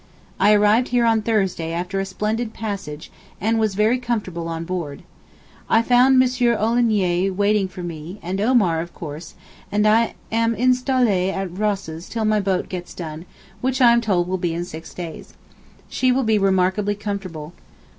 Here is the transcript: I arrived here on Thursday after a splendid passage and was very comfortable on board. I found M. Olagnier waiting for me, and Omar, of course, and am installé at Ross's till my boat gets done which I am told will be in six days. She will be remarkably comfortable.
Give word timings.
I 0.39 0.53
arrived 0.53 0.87
here 0.87 1.05
on 1.05 1.21
Thursday 1.21 1.71
after 1.73 1.99
a 1.99 2.07
splendid 2.07 2.55
passage 2.55 3.11
and 3.39 3.59
was 3.59 3.75
very 3.75 3.99
comfortable 3.99 4.47
on 4.47 4.65
board. 4.65 5.03
I 5.69 5.83
found 5.83 6.15
M. 6.15 6.27
Olagnier 6.57 7.31
waiting 7.31 7.67
for 7.67 7.83
me, 7.83 8.17
and 8.23 8.41
Omar, 8.41 8.81
of 8.81 8.95
course, 8.95 9.35
and 9.71 9.85
am 9.85 10.55
installé 10.55 11.31
at 11.31 11.55
Ross's 11.55 12.09
till 12.09 12.25
my 12.25 12.39
boat 12.39 12.67
gets 12.67 12.95
done 12.95 13.27
which 13.61 13.79
I 13.79 13.91
am 13.93 14.01
told 14.01 14.27
will 14.27 14.39
be 14.39 14.55
in 14.55 14.65
six 14.65 14.91
days. 14.95 15.35
She 15.87 16.11
will 16.11 16.23
be 16.23 16.39
remarkably 16.39 16.95
comfortable. 16.95 17.53